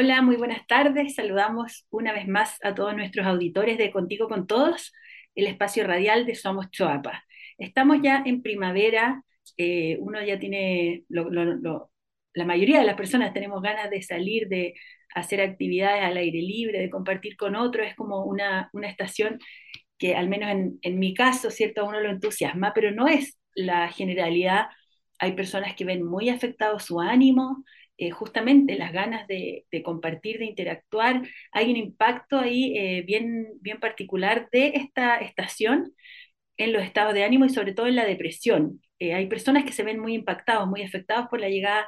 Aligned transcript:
Hola, 0.00 0.22
muy 0.22 0.36
buenas 0.36 0.64
tardes. 0.68 1.16
Saludamos 1.16 1.84
una 1.90 2.12
vez 2.12 2.28
más 2.28 2.56
a 2.62 2.72
todos 2.72 2.94
nuestros 2.94 3.26
auditores 3.26 3.78
de 3.78 3.90
Contigo 3.90 4.28
con 4.28 4.46
Todos, 4.46 4.92
el 5.34 5.48
espacio 5.48 5.84
radial 5.84 6.24
de 6.24 6.36
Somos 6.36 6.70
Choapa. 6.70 7.24
Estamos 7.58 7.98
ya 8.00 8.22
en 8.24 8.40
primavera, 8.40 9.24
eh, 9.56 9.96
uno 9.98 10.22
ya 10.22 10.38
tiene, 10.38 11.02
la 11.08 12.44
mayoría 12.44 12.78
de 12.78 12.86
las 12.86 12.94
personas 12.94 13.32
tenemos 13.32 13.60
ganas 13.60 13.90
de 13.90 14.00
salir, 14.02 14.46
de 14.46 14.74
hacer 15.16 15.40
actividades 15.40 16.04
al 16.04 16.16
aire 16.16 16.42
libre, 16.42 16.78
de 16.78 16.90
compartir 16.90 17.36
con 17.36 17.56
otros, 17.56 17.88
es 17.88 17.96
como 17.96 18.22
una, 18.24 18.70
una 18.72 18.88
estación 18.88 19.40
que 19.98 20.14
al 20.14 20.28
menos 20.28 20.52
en, 20.52 20.78
en 20.82 21.00
mi 21.00 21.12
caso, 21.12 21.50
¿cierto? 21.50 21.80
A 21.80 21.88
uno 21.88 21.98
lo 21.98 22.10
entusiasma, 22.10 22.72
pero 22.72 22.92
no 22.92 23.08
es 23.08 23.36
la 23.52 23.88
generalidad. 23.90 24.68
Hay 25.18 25.32
personas 25.32 25.74
que 25.74 25.84
ven 25.84 26.04
muy 26.04 26.28
afectado 26.28 26.78
su 26.78 27.00
ánimo, 27.00 27.64
eh, 27.98 28.10
justamente 28.12 28.78
las 28.78 28.92
ganas 28.92 29.26
de, 29.26 29.66
compartir, 29.84 30.38
de 30.38 30.46
interactuar. 30.46 31.22
Hay 31.52 31.70
un 31.70 31.76
impacto 31.76 32.38
ahí 32.38 32.76
eh, 32.78 33.02
bien, 33.02 33.48
bien 33.60 33.80
particular 33.80 34.48
de 34.52 34.68
esta 34.76 35.16
estación 35.18 35.92
en 36.56 36.72
los 36.72 36.82
estados 36.84 37.14
de 37.14 37.24
ánimo 37.24 37.44
y 37.44 37.50
sobre 37.50 37.74
todo 37.74 37.88
en 37.88 37.96
la 37.96 38.06
depresión. 38.06 38.80
Eh, 39.00 39.14
hay 39.14 39.26
personas 39.26 39.64
que 39.64 39.72
se 39.72 39.82
ven 39.82 39.98
muy 40.00 40.14
impactados, 40.14 40.68
muy 40.68 40.82
afectados 40.82 41.28
por 41.28 41.40
la 41.40 41.48
llegada 41.48 41.86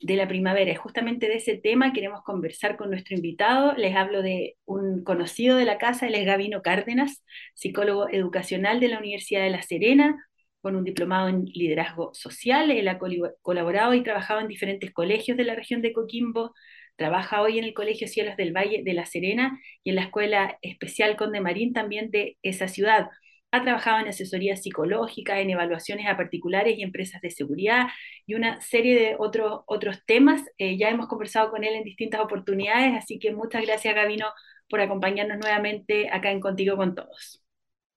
de 0.00 0.16
la 0.16 0.28
primavera. 0.28 0.72
Y 0.72 0.76
justamente 0.76 1.28
de 1.28 1.36
ese 1.36 1.56
tema 1.56 1.92
queremos 1.92 2.22
conversar 2.22 2.76
con 2.76 2.90
nuestro 2.90 3.16
invitado. 3.16 3.74
Les 3.76 3.96
hablo 3.96 4.22
de 4.22 4.56
un 4.66 5.04
conocido 5.04 5.56
de 5.56 5.64
la 5.64 5.78
casa, 5.78 6.06
él 6.06 6.14
es 6.16 6.26
Gavino 6.26 6.62
Cárdenas, 6.62 7.24
psicólogo 7.54 8.08
educacional 8.10 8.80
de 8.80 8.88
la 8.88 8.98
Universidad 8.98 9.42
de 9.42 9.50
La 9.50 9.62
Serena, 9.62 10.25
con 10.66 10.74
un 10.74 10.82
diplomado 10.82 11.28
en 11.28 11.44
liderazgo 11.44 12.12
social. 12.12 12.72
Él 12.72 12.88
ha 12.88 12.98
colaborado 12.98 13.94
y 13.94 14.02
trabajado 14.02 14.40
en 14.40 14.48
diferentes 14.48 14.92
colegios 14.92 15.36
de 15.36 15.44
la 15.44 15.54
región 15.54 15.80
de 15.80 15.92
Coquimbo. 15.92 16.54
Trabaja 16.96 17.40
hoy 17.40 17.60
en 17.60 17.64
el 17.64 17.72
Colegio 17.72 18.08
Cielos 18.08 18.36
del 18.36 18.52
Valle 18.52 18.82
de 18.84 18.92
La 18.92 19.06
Serena 19.06 19.60
y 19.84 19.90
en 19.90 19.96
la 19.96 20.02
Escuela 20.02 20.58
Especial 20.62 21.14
Conde 21.16 21.40
Marín 21.40 21.72
también 21.72 22.10
de 22.10 22.36
esa 22.42 22.66
ciudad. 22.66 23.10
Ha 23.52 23.62
trabajado 23.62 24.00
en 24.00 24.08
asesoría 24.08 24.56
psicológica, 24.56 25.38
en 25.38 25.50
evaluaciones 25.50 26.08
a 26.08 26.16
particulares 26.16 26.76
y 26.76 26.82
empresas 26.82 27.20
de 27.20 27.30
seguridad 27.30 27.86
y 28.26 28.34
una 28.34 28.60
serie 28.60 28.98
de 28.98 29.14
otros, 29.20 29.60
otros 29.66 30.04
temas. 30.04 30.42
Eh, 30.58 30.76
ya 30.76 30.88
hemos 30.88 31.06
conversado 31.06 31.48
con 31.52 31.62
él 31.62 31.74
en 31.74 31.84
distintas 31.84 32.20
oportunidades, 32.20 32.92
así 32.96 33.20
que 33.20 33.30
muchas 33.30 33.62
gracias, 33.62 33.94
Gabino, 33.94 34.26
por 34.68 34.80
acompañarnos 34.80 35.38
nuevamente 35.38 36.10
acá 36.10 36.32
en 36.32 36.40
Contigo 36.40 36.76
con 36.76 36.96
Todos. 36.96 37.44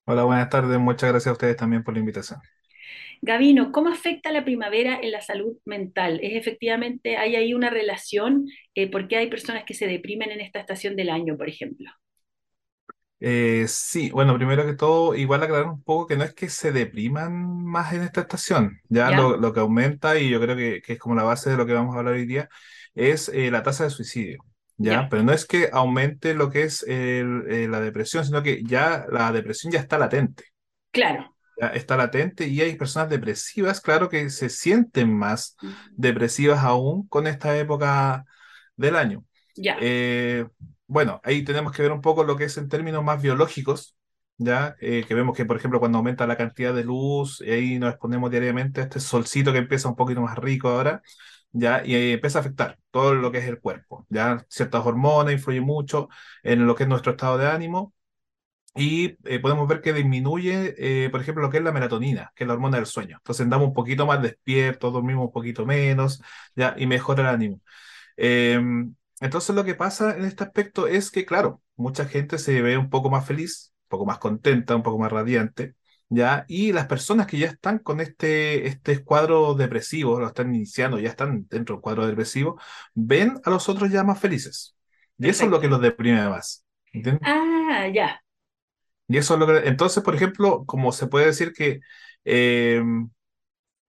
Hola, 0.06 0.24
buenas 0.24 0.50
tardes. 0.52 0.78
Muchas 0.78 1.10
gracias 1.10 1.32
a 1.32 1.34
ustedes 1.34 1.58
también 1.58 1.84
por 1.84 1.96
la 1.96 2.02
invitación. 2.02 2.40
Gavino, 3.22 3.72
¿cómo 3.72 3.90
afecta 3.90 4.32
la 4.32 4.46
primavera 4.46 5.00
en 5.02 5.12
la 5.12 5.22
salud 5.22 5.58
mental? 5.66 6.20
¿Es 6.24 6.36
efectivamente, 6.36 7.18
hay 7.18 7.36
ahí 7.36 7.54
una 7.54 7.70
relación? 7.70 8.46
Eh, 8.76 8.90
¿Por 8.90 9.08
qué 9.08 9.18
hay 9.18 9.28
personas 9.28 9.64
que 9.66 9.74
se 9.74 9.88
deprimen 9.88 10.32
en 10.32 10.40
esta 10.40 10.60
estación 10.60 10.96
del 10.96 11.10
año, 11.10 11.36
por 11.36 11.50
ejemplo? 11.50 11.90
Eh, 13.20 13.66
sí, 13.68 14.10
bueno, 14.12 14.38
primero 14.38 14.66
que 14.66 14.74
todo, 14.74 15.14
igual 15.16 15.44
aclarar 15.44 15.68
un 15.68 15.84
poco 15.84 16.08
que 16.08 16.16
no 16.16 16.24
es 16.24 16.34
que 16.34 16.50
se 16.50 16.72
depriman 16.72 17.66
más 17.66 17.94
en 17.94 18.04
esta 18.04 18.22
estación, 18.22 18.80
ya, 18.88 19.12
Lo, 19.12 19.54
que 19.54 19.60
aumenta, 19.60 20.18
y 20.18 20.30
yo 20.30 20.40
creo 20.40 20.56
que, 20.56 20.82
es 20.88 21.00
como 21.00 21.16
la 21.16 21.24
base 21.24 21.50
de 21.50 21.58
lo 21.58 21.66
que 21.66 21.74
vamos 21.74 21.96
a 21.96 22.00
hablar 22.00 22.14
hoy 22.14 22.26
día, 22.26 22.48
es 22.96 23.28
eh, 23.30 23.52
la 23.52 23.62
tasa 23.62 23.84
de 23.84 23.90
suicidio, 23.90 24.46
¿ya? 24.78 25.10
Pero 25.10 25.24
no 25.24 25.34
es 25.34 25.46
que 25.46 25.70
aumente 25.74 26.34
lo 26.34 26.50
que 26.50 26.64
es 26.64 26.86
la 26.88 27.82
depresión, 27.82 28.24
sino 28.24 28.42
que 28.42 28.64
ya 28.64 29.06
la 29.12 29.34
depresión 29.34 29.74
ya 29.74 29.80
está 29.80 29.98
latente. 29.98 30.46
Claro 30.92 31.36
está 31.74 31.98
latente 31.98 32.48
y 32.48 32.62
hay 32.62 32.76
personas 32.76 33.10
depresivas, 33.10 33.82
claro 33.82 34.10
que 34.10 34.30
se 34.30 34.50
sienten 34.50 35.14
más 35.16 35.58
depresivas 35.92 36.64
aún 36.64 37.08
con 37.08 37.28
esta 37.28 37.58
época 37.58 38.26
del 38.76 38.96
año. 38.96 39.26
Eh, 39.82 40.46
bueno, 40.88 41.22
ahí 41.24 41.44
tenemos 41.44 41.72
que 41.72 41.82
ver 41.82 41.92
un 41.92 42.02
poco 42.02 42.24
lo 42.24 42.36
que 42.36 42.46
es 42.46 42.58
en 42.58 42.70
términos 42.70 43.04
más 43.04 43.22
biológicos, 43.22 43.96
ya 44.38 44.76
eh, 44.80 45.04
que 45.08 45.14
vemos 45.14 45.36
que, 45.36 45.46
por 45.46 45.58
ejemplo, 45.58 45.80
cuando 45.80 45.98
aumenta 45.98 46.26
la 46.26 46.38
cantidad 46.38 46.74
de 46.74 46.84
luz, 46.86 47.42
y 47.46 47.52
ahí 47.52 47.80
nos 47.80 47.92
exponemos 47.92 48.32
diariamente 48.32 48.82
a 48.82 48.86
este 48.86 49.00
solcito 49.00 49.52
que 49.52 49.60
empieza 49.60 49.90
un 49.90 49.96
poquito 49.96 50.22
más 50.22 50.38
rico 50.38 50.70
ahora, 50.70 51.02
ya, 51.52 51.84
y 51.86 52.14
empieza 52.14 52.40
a 52.40 52.42
afectar 52.42 52.78
todo 52.92 53.16
lo 53.16 53.32
que 53.32 53.40
es 53.40 53.46
el 53.46 53.60
cuerpo, 53.60 54.06
ya. 54.10 54.46
Ciertas 54.50 54.86
hormonas 54.86 55.34
influyen 55.34 55.64
mucho 55.64 56.10
en 56.44 56.66
lo 56.66 56.76
que 56.76 56.84
es 56.84 56.90
nuestro 56.90 57.12
estado 57.12 57.38
de 57.38 57.48
ánimo, 57.48 57.94
y 58.80 59.18
eh, 59.26 59.40
podemos 59.40 59.68
ver 59.68 59.82
que 59.82 59.92
disminuye, 59.92 60.74
eh, 60.78 61.10
por 61.10 61.20
ejemplo, 61.20 61.44
lo 61.44 61.50
que 61.50 61.58
es 61.58 61.64
la 61.64 61.74
melatonina, 61.74 62.32
que 62.34 62.46
es 62.46 62.48
la 62.48 62.54
hormona 62.54 62.78
del 62.78 62.86
sueño. 62.86 63.18
Entonces 63.18 63.44
andamos 63.44 63.68
un 63.68 63.74
poquito 63.74 64.06
más 64.06 64.22
despiertos, 64.22 64.94
dormimos 64.94 65.26
un 65.26 65.32
poquito 65.34 65.66
menos, 65.66 66.22
ya, 66.56 66.76
y 66.78 66.88
mejora 66.88 67.24
el 67.24 67.28
ánimo. 67.28 67.62
Em, 68.18 68.96
entonces 69.20 69.56
lo 69.56 69.66
que 69.66 69.76
pasa 69.76 70.16
en 70.18 70.24
este 70.26 70.44
aspecto 70.46 70.88
es 70.88 71.12
que, 71.12 71.26
claro, 71.26 71.62
mucha 71.76 72.06
gente 72.06 72.38
se 72.38 72.62
ve 72.62 72.78
un 72.78 72.90
poco 72.90 73.10
más 73.10 73.26
feliz, 73.28 73.74
un 73.86 73.90
poco 73.90 74.06
más 74.06 74.18
contenta, 74.20 74.76
un 74.78 74.84
poco 74.84 74.98
más 75.00 75.12
radiante, 75.12 75.76
¿ya? 76.10 76.46
Y 76.48 76.72
las 76.72 76.88
personas 76.88 77.28
que 77.28 77.38
ya 77.38 77.48
están 77.48 77.80
con 77.80 78.00
este, 78.00 78.68
este 78.68 79.04
cuadro 79.04 79.56
depresivo, 79.56 80.20
lo 80.22 80.28
están 80.28 80.56
iniciando, 80.56 81.00
ya 81.00 81.10
están 81.10 81.48
dentro 81.50 81.76
del 81.76 81.82
cuadro 81.82 82.08
depresivo, 82.08 82.60
ven 82.94 83.42
a 83.44 83.50
los 83.50 83.68
otros 83.68 83.92
ya 83.92 84.04
más 84.06 84.20
felices. 84.20 84.76
Y 85.18 85.28
eso 85.30 85.44
es 85.46 85.52
lo 85.52 85.60
que 85.60 85.68
los 85.68 85.82
deprime 85.82 86.30
más. 86.30 86.64
Ah, 87.22 87.88
ya. 87.94 88.22
Y 89.10 89.18
eso 89.18 89.38
lo 89.38 89.58
Entonces, 89.58 90.04
por 90.04 90.16
ejemplo, 90.16 90.66
como 90.66 90.92
se 90.92 91.08
puede 91.08 91.26
decir 91.26 91.52
que 91.52 91.82
eh, 92.26 92.82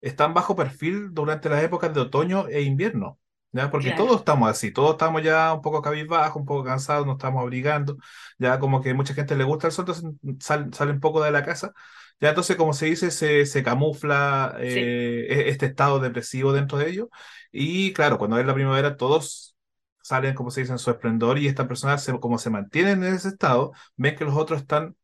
están 0.01 0.35
bajo 0.35 0.57
perfil 0.57 1.13
durante 1.13 1.49
las 1.49 1.63
épocas 1.63 1.93
de 1.95 2.01
otoño 2.01 2.49
e 2.49 2.63
invierno, 2.63 3.19
¿ya? 3.53 3.71
Porque 3.71 3.93
todos 3.93 4.21
estamos 4.21 4.49
así, 4.49 4.73
todos 4.73 4.93
estamos 4.93 5.23
ya 5.23 5.53
un 5.53 5.61
poco 5.61 5.83
cabizbajos, 5.83 6.37
un 6.41 6.47
poco 6.47 6.65
cansados, 6.65 7.07
nos 7.07 7.17
estamos 7.17 7.43
abrigando, 7.43 7.99
ya 8.39 8.59
como 8.59 8.81
que 8.81 8.95
mucha 8.95 9.15
gente 9.15 9.37
le 9.37 9.45
gusta 9.45 9.67
el 9.69 9.73
sol, 9.75 9.85
entonces 9.89 10.73
sale, 10.73 10.93
un 10.93 11.01
poco 11.01 11.23
de 11.23 11.31
la 11.31 11.45
casa. 11.45 11.73
Ya 12.21 12.31
entonces, 12.31 12.57
como 12.57 12.73
se 12.75 12.87
dice, 12.87 13.11
se, 13.11 13.63
camufla 13.63 14.55
eh, 14.59 15.27
e, 15.31 15.49
este 15.51 15.67
estado 15.67 16.01
depresivo 16.01 16.53
dentro 16.53 16.79
de 16.79 16.91
ellos. 16.91 17.09
Y 17.53 17.93
claro, 17.93 18.19
cuando 18.19 18.39
es 18.39 18.47
la 18.47 18.55
primavera, 18.55 18.97
todos 18.97 19.57
salen, 20.03 20.35
como 20.35 20.51
se 20.51 20.61
dice, 20.63 20.73
en 20.73 20.79
su 20.79 20.91
esplendor 20.91 21.39
y 21.39 21.47
esta 21.47 21.69
persona, 21.69 21.97
como 22.21 22.39
se 22.39 22.51
mantienen 22.51 23.05
en 23.05 23.15
ese 23.15 23.29
estado, 23.29 23.73
ven 23.97 24.17
que 24.17 24.25
los 24.25 24.35
otros 24.37 24.61
están 24.61 24.97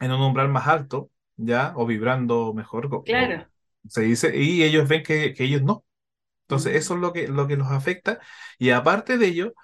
en 0.00 0.12
un 0.12 0.20
umbral 0.20 0.48
más 0.48 0.66
alto, 0.66 1.10
¿ya? 1.36 1.72
O 1.76 1.86
vibrando 1.86 2.52
mejor, 2.54 3.04
claro. 3.04 3.46
se 3.88 4.02
dice, 4.02 4.36
y 4.36 4.62
ellos 4.62 4.88
ven 4.88 5.02
que, 5.02 5.34
ellos 5.38 5.62
no. 5.62 5.84
Entonces, 6.42 6.76
eso 6.76 6.94
es 6.94 7.00
lo 7.00 7.12
que, 7.12 7.28
lo 7.28 7.46
que 7.48 7.56
los 7.56 7.70
afecta. 7.70 8.20
Y 8.58 8.70
aparte 8.70 9.18
de 9.18 9.26
ello, 9.26 9.54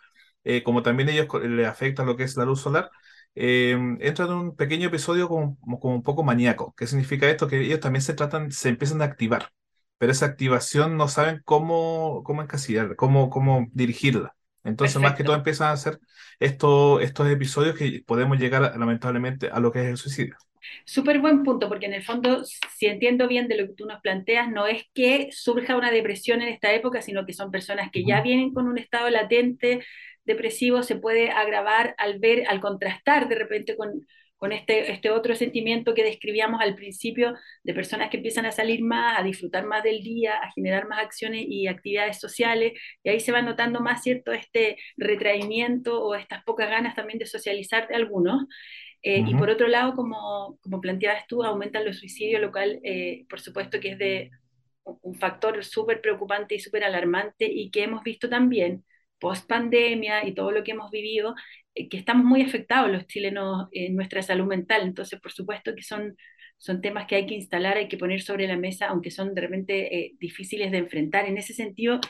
eh, 0.45 0.63
como 0.63 0.83
también 0.83 1.09
ellos 1.11 1.29
les 1.45 1.67
afecta 1.69 2.05
lo 2.05 2.17
que 2.17 2.25
es 2.25 2.37
la 2.37 2.45
luz 2.45 2.61
solar, 2.61 2.91
eh, 3.35 3.79
entran 4.01 4.29
en 4.31 4.35
un 4.35 4.57
pequeño 4.57 4.89
episodio 4.89 5.29
como, 5.29 5.59
como, 5.81 5.95
un 5.95 6.03
poco 6.03 6.23
maníaco. 6.23 6.75
¿Qué 6.77 6.87
significa 6.87 7.29
esto? 7.29 7.49
Que 7.49 7.61
ellos 7.61 7.81
también 7.81 8.03
se 8.03 8.15
tratan, 8.15 8.51
se 8.53 8.69
empiezan 8.71 9.03
a 9.03 9.07
activar, 9.07 9.53
pero 9.99 10.13
esa 10.13 10.27
activación 10.27 10.97
no 10.97 11.09
saben 11.09 11.43
cómo, 11.45 12.23
cómo 12.25 12.43
encasillar, 12.43 12.97
cómo, 12.97 13.31
cómo 13.31 13.69
dirigirla. 13.73 14.35
Entonces, 14.65 15.00
más 15.00 15.15
que 15.15 15.25
todo 15.25 15.37
empiezan 15.37 15.69
a 15.69 15.72
hacer 15.72 15.98
estos, 16.38 17.03
estos 17.03 17.28
episodios 17.28 17.76
que 17.76 18.03
podemos 18.06 18.38
llegar, 18.38 18.76
lamentablemente, 18.78 19.48
a 19.50 19.60
lo 19.60 19.72
que 19.72 19.81
es 19.81 19.87
el 19.87 19.97
suicidio. 19.97 20.37
Súper 20.84 21.21
buen 21.21 21.43
punto, 21.43 21.69
porque 21.69 21.87
en 21.87 21.94
el 21.94 22.03
fondo, 22.03 22.44
si 22.44 22.87
entiendo 22.87 23.26
bien 23.26 23.48
de 23.48 23.56
lo 23.56 23.66
que 23.66 23.75
tú 23.75 23.87
nos 23.87 24.00
planteas, 24.00 24.50
no 24.50 24.66
es 24.66 24.84
que 24.94 25.31
surja 25.32 25.76
una 25.76 25.91
depresión 25.91 26.43
en 26.43 26.48
esta 26.48 26.72
época, 26.72 27.03
sino 27.03 27.25
que 27.25 27.32
son 27.32 27.50
personas 27.50 27.91
que 27.91 28.04
ya 28.04 28.21
vienen 28.21 28.53
con 28.53 28.69
un 28.69 28.78
estado 28.78 29.09
latente 29.09 29.82
depresivo, 30.25 30.82
se 30.82 30.97
puede 30.97 31.31
agravar 31.31 31.94
al 31.98 32.19
ver, 32.19 32.44
al 32.48 32.60
contrastar 32.60 33.28
de 33.28 33.37
repente 33.37 33.77
con, 33.77 34.06
con 34.41 34.53
este, 34.53 34.91
este 34.91 35.11
otro 35.11 35.34
sentimiento 35.37 35.93
que 35.93 36.03
describíamos 36.03 36.62
al 36.62 36.75
principio 36.75 37.34
de 37.62 37.75
personas 37.75 38.09
que 38.09 38.17
empiezan 38.17 38.47
a 38.47 38.53
salir 38.53 38.83
más, 38.83 39.21
a 39.21 39.23
disfrutar 39.23 39.67
más 39.67 39.83
del 39.83 40.03
día, 40.03 40.37
a 40.39 40.51
generar 40.53 40.89
más 40.89 41.01
acciones 41.01 41.45
y 41.47 41.67
actividades 41.67 42.19
sociales, 42.19 42.73
y 43.03 43.11
ahí 43.11 43.21
se 43.21 43.33
va 43.33 43.43
notando 43.43 43.81
más, 43.81 44.03
¿cierto?, 44.03 44.33
este 44.33 44.78
retraimiento 44.97 46.03
o 46.03 46.15
estas 46.15 46.42
pocas 46.45 46.71
ganas 46.71 46.95
también 46.95 47.19
de 47.19 47.27
socializar 47.27 47.87
de 47.87 47.97
algunos. 47.97 48.47
Eh, 49.03 49.22
y 49.27 49.34
por 49.34 49.51
otro 49.51 49.69
lado, 49.69 49.95
como, 49.95 50.59
como 50.63 50.81
planteabas 50.81 51.27
tú, 51.27 51.42
aumentan 51.45 51.84
los 51.84 51.98
suicidios, 51.98 52.41
lo 52.41 52.51
cual, 52.51 52.81
eh, 52.83 53.27
por 53.28 53.41
supuesto, 53.41 53.78
que 53.78 53.91
es 53.91 53.98
de 53.98 54.31
un 55.03 55.16
factor 55.16 55.63
súper 55.65 56.01
preocupante 56.01 56.54
y 56.54 56.60
súper 56.60 56.84
alarmante 56.84 57.45
y 57.45 57.71
que 57.71 57.83
hemos 57.84 58.03
visto 58.03 58.28
también 58.31 58.84
post 59.19 59.47
pandemia 59.47 60.27
y 60.27 60.34
todo 60.34 60.51
lo 60.51 60.65
que 60.65 60.72
hemos 60.72 60.91
vivido, 60.91 61.34
que 61.75 61.97
estamos 61.97 62.25
muy 62.25 62.43
afectados 62.43 62.91
los 62.91 63.07
chilenos 63.07 63.69
en 63.72 63.97
nuestra 63.97 64.22
salud 64.22 64.47
mental. 64.47 64.83
Entonces, 64.83 65.21
por 65.21 65.33
supuesto 65.33 65.75
que 65.75 65.83
son, 65.83 66.17
son 66.59 66.81
temas 66.81 67.07
que 67.07 67.17
hay 67.17 67.27
que 67.27 67.34
instalar, 67.34 67.77
hay 67.77 67.89
que 67.89 67.99
poner 67.99 68.22
sobre 68.22 68.47
la 68.47 68.57
mesa, 68.57 68.87
aunque 68.89 69.11
son 69.11 69.34
de 69.34 69.41
repente 69.41 69.97
eh, 69.99 70.13
difíciles 70.19 70.71
de 70.72 70.78
enfrentar. 70.78 71.27
En 71.27 71.39
ese 71.39 71.55
sentido, 71.55 72.01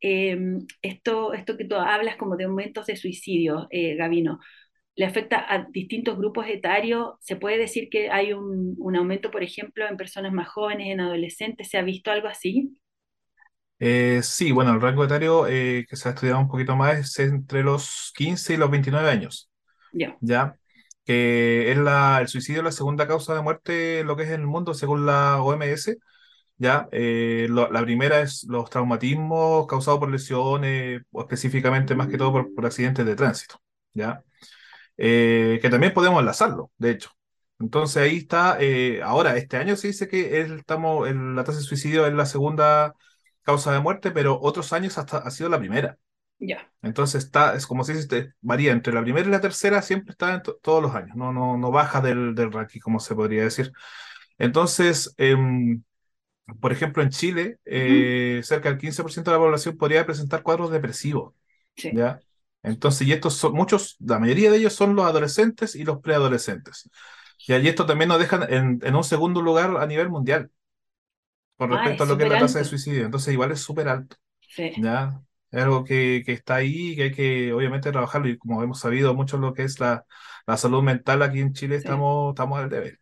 eh, 0.00 0.38
esto, 0.82 1.32
esto 1.34 1.56
que 1.56 1.64
tú 1.64 1.76
hablas 1.76 2.16
como 2.16 2.36
de 2.36 2.44
aumentos 2.44 2.86
de 2.86 2.96
suicidio, 2.96 3.68
Gabino, 3.70 4.40
le 4.96 5.06
afecta 5.06 5.44
a 5.52 5.66
distintos 5.70 6.18
grupos 6.18 6.46
etarios. 6.48 7.12
Se 7.20 7.36
puede 7.36 7.58
decir 7.58 7.88
que 7.90 8.10
hay 8.10 8.32
un, 8.32 8.74
un, 8.78 8.96
aumento, 8.96 9.30
por 9.30 9.42
ejemplo, 9.42 9.86
en 9.88 9.96
personas 9.96 10.32
más 10.32 10.48
jóvenes, 10.48 10.88
en 10.88 11.00
adolescentes. 11.00 11.68
¿Se 11.70 11.78
ha 11.78 11.82
visto 11.82 12.10
algo 12.10 12.28
así? 12.28 12.76
Eh, 13.78 14.20
sí, 14.22 14.52
bueno, 14.52 14.72
el 14.74 14.80
rango 14.80 15.04
etario 15.04 15.46
eh, 15.48 15.84
que 15.88 15.96
se 15.96 16.08
ha 16.08 16.12
estudiado 16.12 16.38
un 16.40 16.48
poquito 16.48 16.76
más 16.76 16.98
es 16.98 17.18
entre 17.18 17.62
los 17.64 18.12
15 18.16 18.54
y 18.54 18.56
los 18.56 18.70
29 18.70 19.10
años, 19.10 19.50
Ya, 19.92 20.16
¿ya? 20.20 20.56
Que 21.04 21.70
es 21.72 21.78
la, 21.78 22.20
el 22.20 22.28
suicidio 22.28 22.60
es 22.60 22.64
la 22.66 22.72
segunda 22.72 23.08
causa 23.08 23.34
de 23.34 23.42
muerte 23.42 24.04
lo 24.04 24.16
que 24.16 24.24
es 24.24 24.30
en 24.30 24.42
el 24.42 24.46
mundo 24.48 24.74
según 24.74 25.06
la 25.06 25.42
OMS, 25.42 25.98
¿ya? 26.58 26.88
Eh, 26.92 27.46
lo- 27.50 27.70
la 27.72 27.82
primera 27.82 28.20
es 28.22 28.44
los 28.48 28.70
traumatismos 28.70 29.66
causados 29.68 30.00
por 30.00 30.10
lesiones, 30.10 31.02
o 31.12 31.22
específicamente 31.22 31.94
más 31.96 32.08
que 32.08 32.18
todo 32.18 32.32
por, 32.32 32.54
por 32.54 32.66
accidentes 32.66 33.06
de 33.06 33.16
tránsito, 33.16 33.56
¿ya? 33.94 34.24
Eh, 34.96 35.58
que 35.62 35.70
también 35.70 35.92
podemos 35.94 36.20
enlazarlo, 36.20 36.70
de 36.78 36.90
hecho. 36.92 37.10
Entonces 37.58 38.02
ahí 38.02 38.16
está, 38.18 38.56
eh, 38.60 39.02
ahora, 39.02 39.36
este 39.36 39.56
año 39.56 39.76
se 39.76 39.88
dice 39.88 40.08
que 40.08 40.40
el- 40.40 40.58
estamos, 40.60 41.08
el- 41.08 41.34
la 41.36 41.44
tasa 41.44 41.58
de 41.58 41.64
suicidio 41.64 42.06
es 42.06 42.14
la 42.14 42.26
segunda 42.26 42.94
causa 43.42 43.72
de 43.72 43.80
muerte, 43.80 44.10
pero 44.12 44.38
otros 44.40 44.72
años 44.72 44.98
hasta 44.98 45.18
ha 45.18 45.30
sido 45.30 45.48
la 45.50 45.58
primera. 45.58 45.98
ya. 46.40 46.72
Entonces 46.82 47.24
está, 47.24 47.54
es 47.54 47.66
como 47.66 47.84
si 47.84 47.92
dice, 47.94 48.34
varía 48.40 48.72
entre 48.72 48.92
la 48.92 49.02
primera 49.02 49.28
y 49.28 49.30
la 49.30 49.40
tercera, 49.40 49.82
siempre 49.82 50.12
está 50.12 50.34
en 50.34 50.42
to- 50.42 50.58
todos 50.62 50.82
los 50.82 50.94
años, 50.94 51.16
no, 51.16 51.32
no, 51.32 51.56
no 51.56 51.70
baja 51.70 52.00
del, 52.00 52.34
del 52.34 52.52
ranking, 52.52 52.80
como 52.80 53.00
se 53.00 53.14
podría 53.14 53.44
decir. 53.44 53.72
Entonces, 54.38 55.14
em, 55.18 55.82
por 56.60 56.72
ejemplo, 56.72 57.02
en 57.02 57.10
Chile, 57.10 57.58
eh, 57.64 58.40
cerca 58.44 58.68
del 58.70 58.78
15% 58.78 59.30
de 59.30 59.36
la 59.38 59.42
población 59.42 59.76
podría 59.78 60.04
presentar 60.06 60.42
cuadros 60.42 60.70
depresivos, 60.70 61.34
Sí. 61.76 61.90
¿ya? 61.90 62.20
Entonces, 62.62 63.06
y 63.08 63.12
estos 63.12 63.34
son 63.36 63.54
muchos, 63.54 63.96
la 64.00 64.18
mayoría 64.18 64.50
de 64.50 64.58
ellos 64.58 64.74
son 64.74 64.94
los 64.96 65.06
adolescentes 65.06 65.74
y 65.76 65.84
los 65.84 66.00
preadolescentes. 66.00 66.90
Y 67.46 67.52
allí 67.54 67.68
esto 67.68 67.86
también 67.86 68.08
nos 68.08 68.18
dejan 68.20 68.44
en, 68.52 68.80
en 68.82 68.94
un 68.96 69.04
segundo 69.04 69.42
lugar 69.42 69.76
a 69.78 69.86
nivel 69.86 70.08
mundial 70.10 70.50
con 71.56 71.70
Ah, 71.70 71.70
respecto 71.70 72.02
es 72.02 72.04
a 72.04 72.06
lo 72.06 72.16
que 72.16 72.24
es 72.24 72.28
la 72.28 72.38
tasa 72.38 72.58
de 72.58 72.64
suicidio. 72.64 73.04
Entonces, 73.04 73.32
igual 73.34 73.52
es 73.52 73.60
súper 73.60 73.88
alto, 73.88 74.16
Sí, 74.48 74.72
¿ya? 74.76 75.22
Es 75.50 75.62
algo 75.62 75.84
que, 75.84 76.22
que 76.26 76.32
está 76.32 76.56
ahí 76.56 76.92
y 76.92 76.96
que 76.96 77.02
hay 77.04 77.12
que, 77.12 77.52
obviamente, 77.54 77.92
trabajarlo. 77.92 78.28
Y 78.28 78.38
como 78.38 78.62
hemos 78.62 78.80
sabido 78.80 79.14
mucho 79.14 79.38
lo 79.38 79.54
que 79.54 79.64
es 79.64 79.80
la, 79.80 80.06
la 80.46 80.56
salud 80.58 80.82
mental 80.82 81.22
aquí 81.22 81.40
en 81.40 81.52
Chile, 81.54 81.76
sí. 81.82 81.88
estamos, 81.88 82.30
estamos 82.32 82.58
al 82.60 82.70
debe. 82.70 82.98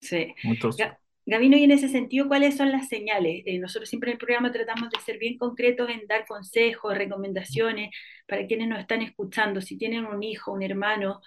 Sí. 0.00 0.34
Muchos. 0.42 0.76
Ga- 0.76 0.98
Gabino, 1.24 1.56
y 1.56 1.64
en 1.64 1.70
ese 1.70 1.88
sentido, 1.88 2.26
¿cuáles 2.26 2.56
son 2.56 2.72
las 2.72 2.88
señales? 2.88 3.42
Eh, 3.46 3.58
nosotros 3.60 3.88
siempre 3.88 4.10
en 4.10 4.14
el 4.14 4.18
programa 4.18 4.50
tratamos 4.52 4.90
de 4.90 4.98
ser 5.00 5.18
bien 5.18 5.38
concretos 5.38 5.88
en 5.88 6.06
dar 6.08 6.26
consejos, 6.26 6.96
recomendaciones 6.98 7.90
para 8.26 8.46
quienes 8.46 8.68
nos 8.68 8.80
están 8.80 9.02
escuchando. 9.02 9.60
Si 9.60 9.78
tienen 9.78 10.04
un 10.04 10.22
hijo, 10.24 10.52
un 10.52 10.62
hermano, 10.64 11.20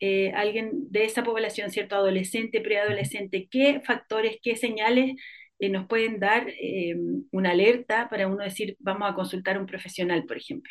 eh, 0.00 0.32
alguien 0.34 0.70
de 0.90 1.04
esa 1.04 1.22
población, 1.22 1.70
¿cierto? 1.70 1.96
Adolescente, 1.96 2.60
preadolescente, 2.62 3.46
¿qué 3.50 3.80
factores, 3.84 4.38
qué 4.42 4.56
señales 4.56 5.12
eh, 5.62 5.70
nos 5.70 5.86
pueden 5.88 6.18
dar 6.20 6.48
eh, 6.48 6.94
una 7.32 7.50
alerta 7.52 8.08
para 8.10 8.28
uno 8.28 8.44
decir, 8.44 8.76
vamos 8.80 9.10
a 9.10 9.14
consultar 9.14 9.56
a 9.56 9.60
un 9.60 9.66
profesional, 9.66 10.24
por 10.26 10.36
ejemplo? 10.38 10.70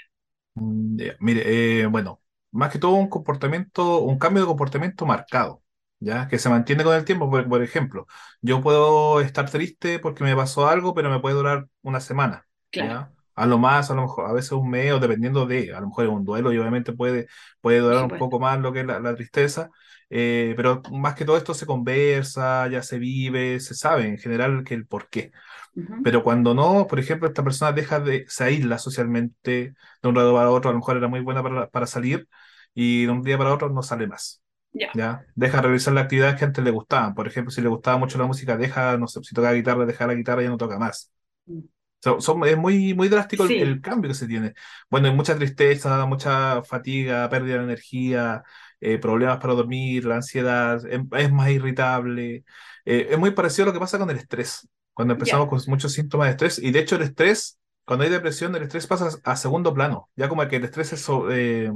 Mm, 0.56 0.98
ya, 1.00 1.16
Mire, 1.20 1.82
eh, 1.82 1.86
bueno, 1.88 2.22
más 2.52 2.72
que 2.72 2.80
todo 2.80 2.92
un 2.94 3.10
comportamiento, 3.10 4.00
un 4.02 4.18
cambio 4.20 4.44
de 4.44 4.48
comportamiento 4.48 5.06
marcado, 5.06 5.64
¿ya? 6.00 6.28
Que 6.28 6.38
se 6.40 6.50
mantiene 6.50 6.84
con 6.84 6.96
el 6.96 7.06
tiempo. 7.06 7.30
Por, 7.30 7.48
por 7.48 7.64
ejemplo, 7.64 8.08
yo 8.42 8.62
puedo 8.62 9.22
estar 9.22 9.50
triste 9.50 10.00
porque 10.00 10.24
me 10.24 10.36
pasó 10.36 10.68
algo, 10.68 10.94
pero 10.94 11.10
me 11.10 11.20
puede 11.20 11.36
durar 11.36 11.68
una 11.82 12.00
semana, 12.02 12.48
Claro, 12.70 13.00
¿ya? 13.00 13.14
A 13.36 13.46
lo 13.46 13.58
más, 13.58 13.90
a 13.90 13.96
lo 13.96 14.02
mejor, 14.04 14.30
a 14.30 14.34
veces 14.34 14.52
un 14.52 14.70
mes, 14.70 14.92
o 14.92 15.00
dependiendo 15.00 15.46
de, 15.46 15.74
a 15.74 15.80
lo 15.80 15.88
mejor 15.88 16.06
es 16.06 16.12
un 16.12 16.26
duelo 16.26 16.52
y 16.52 16.58
obviamente 16.58 16.92
puede, 16.94 17.28
puede 17.62 17.80
durar 17.80 18.04
un 18.04 18.12
supuesto. 18.12 18.18
poco 18.18 18.40
más 18.40 18.60
lo 18.60 18.74
que 18.74 18.82
es 18.82 18.86
la, 18.86 19.00
la 19.00 19.16
tristeza, 19.16 19.70
eh, 20.12 20.54
pero 20.58 20.84
más 20.94 21.16
que 21.16 21.26
todo 21.26 21.38
esto 21.38 21.56
se 21.56 21.68
conversa, 21.68 22.70
ya 22.70 22.84
se 22.84 23.00
vive, 23.00 23.60
se 23.62 23.76
sabe 23.76 24.08
en 24.08 24.20
general 24.20 24.64
que 24.66 24.76
el 24.76 24.88
por 24.88 25.10
qué. 25.10 25.34
Pero 26.02 26.24
cuando 26.24 26.54
no, 26.56 26.88
por 26.88 27.00
ejemplo, 27.00 27.28
esta 27.28 27.44
persona 27.44 27.72
deja 27.74 28.00
de, 28.00 28.26
se 28.28 28.44
aísla 28.46 28.78
socialmente 28.80 29.76
de 30.02 30.10
un 30.10 30.16
lado 30.16 30.34
para 30.36 30.50
otro, 30.52 30.70
a 30.70 30.74
lo 30.74 30.80
mejor 30.80 30.98
era 30.98 31.08
muy 31.08 31.20
buena 31.22 31.44
para, 31.44 31.70
para 31.70 31.86
salir 31.88 32.28
y 32.74 33.06
de 33.06 33.12
un 33.12 33.22
día 33.24 33.38
para 33.38 33.54
otro 33.54 33.70
no 33.70 33.84
sale 33.84 34.08
más. 34.08 34.42
Ya. 34.74 34.92
¿Ya? 34.96 35.26
Deja 35.36 35.58
de 35.58 35.64
realizar 35.64 35.94
las 35.94 36.04
actividades 36.06 36.38
que 36.40 36.46
antes 36.46 36.64
le 36.64 36.72
gustaban. 36.72 37.14
Por 37.16 37.28
ejemplo, 37.28 37.52
si 37.52 37.62
le 37.62 37.70
gustaba 37.70 37.98
mucho 37.98 38.18
la 38.18 38.26
música, 38.26 38.58
deja, 38.58 38.98
no 38.98 39.08
sé, 39.08 39.22
si 39.24 39.36
tocaba 39.36 39.54
guitarra, 39.54 39.86
deja 39.86 40.08
la 40.08 40.16
guitarra 40.16 40.42
y 40.42 40.46
ya 40.46 40.50
no 40.52 40.58
toca 40.58 40.80
más. 40.80 41.12
Mm. 41.48 41.62
So- 42.04 42.20
son- 42.22 42.46
es 42.48 42.58
muy, 42.58 42.94
muy 42.96 43.10
drástico 43.10 43.44
el, 43.44 43.50
Sí, 43.50 43.60
el 43.60 43.82
cambio 43.82 44.10
que 44.10 44.16
se 44.16 44.28
tiene. 44.28 44.54
Bueno, 44.90 45.08
hay 45.08 45.14
mucha 45.16 45.36
tristeza, 45.36 46.06
mucha 46.08 46.64
fatiga, 46.64 47.30
pérdida 47.30 47.58
de 47.60 47.64
energía, 47.66 48.44
eh, 48.82 48.98
problemas 48.98 49.38
para 49.38 49.54
dormir, 49.54 50.06
la 50.06 50.16
ansiedad, 50.16 50.82
es, 50.86 51.32
más 51.32 51.50
irritable. 51.50 52.44
Eh, 52.86 53.08
es 53.12 53.18
muy 53.18 53.32
parecido 53.32 53.64
a 53.64 53.68
lo 53.68 53.74
que 53.74 53.80
pasa 53.80 54.00
con 54.00 54.10
el 54.10 54.18
estrés. 54.18 54.68
Cuando 54.94 55.14
empezamos 55.14 55.46
ya. 55.46 55.50
con 55.50 55.62
muchos 55.68 55.94
síntomas 55.94 56.28
de 56.28 56.32
estrés, 56.32 56.60
y 56.60 56.72
de 56.72 56.80
hecho 56.80 56.96
el 56.98 57.04
estrés, 57.04 57.60
cuando 57.86 58.04
hay 58.04 58.12
depresión, 58.12 58.56
el 58.56 58.64
estrés 58.64 58.88
pasa 58.88 59.10
a 59.24 59.36
segundo 59.36 59.74
plano. 59.74 60.10
Ya 60.16 60.28
como 60.28 60.48
que 60.48 60.58
el 60.58 60.66
estrés 60.66 60.94
es 60.94 61.02
so- 61.02 61.32
eh, 61.32 61.72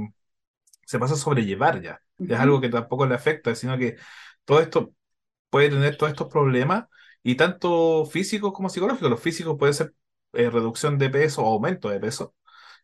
se 0.84 0.98
pasa 0.98 1.14
a 1.14 1.16
sobrellevar 1.16 1.80
ya. 1.82 2.00
Ya 2.18 2.36
es 2.36 2.42
algo 2.42 2.60
que 2.60 2.68
tampoco 2.68 3.06
le 3.06 3.14
afecta, 3.14 3.54
sino 3.54 3.78
que 3.78 3.96
todo 4.44 4.60
esto 4.60 4.92
puede 5.50 5.70
tener 5.70 5.96
todos 5.96 6.12
estos 6.12 6.28
problemas, 6.28 6.86
y 7.22 7.36
tanto 7.36 8.06
físicos 8.06 8.52
como 8.52 8.68
psicológicos. 8.68 9.10
Los 9.10 9.20
físicos 9.20 9.56
pueden 9.58 9.74
ser 9.74 9.94
eh, 10.34 10.50
reducción 10.50 10.98
de 10.98 11.10
peso 11.10 11.42
o 11.42 11.52
aumento 11.54 11.88
de 11.90 12.00
peso, 12.00 12.34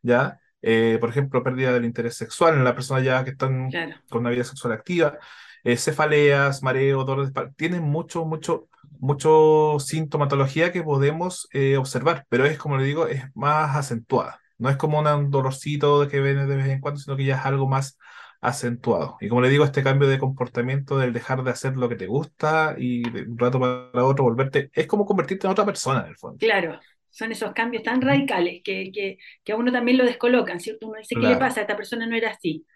¿ya? 0.03 0.41
Eh, 0.63 0.97
por 1.01 1.11
ejemplo, 1.11 1.43
pérdida 1.43 1.73
del 1.73 1.85
interés 1.85 2.17
sexual 2.17 2.55
en 2.55 2.65
las 2.65 2.75
personas 2.75 3.05
ya 3.05 3.25
que 3.25 3.31
están 3.31 3.71
Claro. 3.71 3.97
con 4.09 4.21
una 4.23 4.31
vida 4.31 4.45
sexual 4.45 4.73
activa, 4.73 5.19
eh, 5.65 5.77
cefaleas, 5.77 6.63
mareo, 6.63 7.05
dolores 7.05 7.27
de 7.29 7.31
espalda, 7.31 7.53
tienen 7.57 7.83
mucho, 7.83 8.25
mucho, 8.25 8.69
mucho 9.01 9.79
sintomatología 9.81 10.73
que 10.73 10.83
podemos 10.83 11.49
eh, 11.53 11.77
observar, 11.77 12.27
pero 12.29 12.45
es, 12.47 12.59
como 12.59 12.77
le 12.79 12.85
digo, 12.85 13.07
es 13.09 13.25
más 13.35 13.77
acentuada. 13.77 14.41
No 14.59 14.69
es 14.71 14.77
como 14.77 15.01
un 15.01 15.31
dolorcito 15.31 16.09
que 16.09 16.21
viene 16.21 16.47
de 16.47 16.57
vez 16.57 16.69
en 16.69 16.81
cuando, 16.81 17.01
sino 17.01 17.17
que 17.17 17.25
ya 17.25 17.37
es 17.37 17.45
algo 17.47 17.69
más 17.69 17.99
acentuado. 18.41 19.17
Y 19.21 19.29
como 19.29 19.41
le 19.41 19.49
digo, 19.49 19.65
este 19.65 19.83
cambio 19.83 20.09
de 20.09 20.19
comportamiento 20.19 20.99
del 20.99 21.13
dejar 21.13 21.43
de 21.45 21.51
hacer 21.51 21.77
lo 21.77 21.89
que 21.89 21.97
te 21.97 22.07
gusta 22.07 22.75
y 22.77 23.09
de 23.11 23.23
un 23.23 23.39
rato 23.39 23.61
para 23.61 24.05
otro 24.05 24.25
volverte, 24.25 24.71
es 24.73 24.87
como 24.87 25.07
convertirte 25.07 25.47
en 25.47 25.53
otra 25.53 25.65
persona 25.65 26.01
en 26.03 26.07
el 26.09 26.17
fondo. 26.17 26.39
Claro, 26.39 26.81
son 27.13 27.33
esos 27.33 27.53
cambios 27.55 27.83
tan 27.85 28.01
radicales 28.03 28.63
que, 28.65 28.91
que, 28.93 29.19
que 29.45 29.53
a 29.53 29.57
uno 29.57 29.73
también 29.73 29.99
lo 29.99 30.05
descolocan, 30.05 30.61
¿cierto? 30.61 30.89
Uno 30.89 30.99
dice, 30.99 31.19
¿qué 31.19 31.27
le 31.29 31.37
Claro, 31.37 31.39
pasa? 31.39 31.61
Esta 31.63 31.77
persona 31.77 32.07
no 32.07 32.17
era 32.17 32.31
así. 32.33 32.67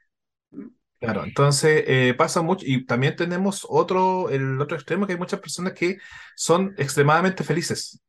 Mm, 0.53 0.69
claro. 1.01 1.25
Entonces 1.25 1.85
eh, 1.87 2.15
pasa 2.17 2.43
mucho 2.43 2.65
y 2.67 2.85
también 2.87 3.17
tenemos 3.17 3.67
otro, 3.69 4.31
el 4.31 4.61
otro 4.61 4.77
extremo, 4.77 5.07
que 5.07 5.13
hay 5.15 5.19
muchas 5.19 5.41
personas 5.41 5.73
que 5.75 5.99
son 6.37 6.75
extremadamente 6.79 7.45
felices, 7.45 8.01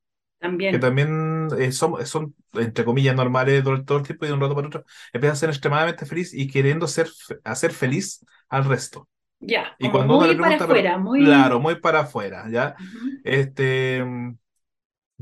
que 0.68 0.79
También, 0.79 0.79
también 0.79 1.50
eh, 1.59 1.71
son, 1.74 2.06
son, 2.06 2.35
entre 2.53 2.85
comillas, 2.85 3.15
normales 3.15 3.63
todo, 3.63 3.97
el 4.00 4.03
tiempo 4.06 4.25
y 4.25 4.30
de 4.30 4.33
un 4.33 4.41
rato 4.41 4.56
para 4.56 4.68
otro 4.68 4.85
empiezan 5.13 5.33
a 5.35 5.38
ser 5.39 5.50
extremadamente 5.50 6.06
feliz 6.07 6.33
y 6.33 6.50
queriendo 6.50 6.88
ser, 6.88 7.09
hacer 7.44 7.71
feliz 7.73 8.25
al 8.49 8.66
resto. 8.66 9.09
ya, 9.40 9.78
Y 9.78 9.90
como 9.92 9.92
cuando 9.92 10.16
uno 10.16 10.28
le 10.28 10.35
muy 10.35 10.37
para 10.37 10.57
pregunta, 10.57 10.68
pero 10.68 10.81
afuera, 10.81 10.97
claro, 11.16 11.59
muy... 11.59 11.61
muy 11.61 11.75
para 11.80 12.01
afuera, 12.01 12.47
¿ya? 12.49 12.75
Ujú, 12.80 13.21
Este, 13.23 14.04
mm, 14.04 14.37